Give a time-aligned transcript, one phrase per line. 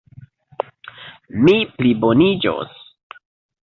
[1.43, 2.85] Mi pliboniĝos.